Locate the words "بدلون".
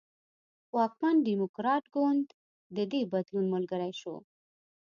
3.11-3.45